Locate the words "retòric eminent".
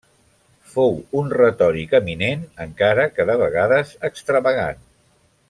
1.37-2.41